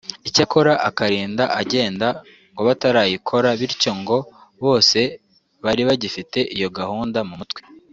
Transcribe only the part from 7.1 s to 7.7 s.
mu mutwe